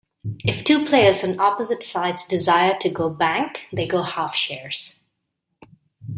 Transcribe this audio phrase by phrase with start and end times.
[0.43, 4.99] If two players on opposite sides desire to "go bank", they go half shares.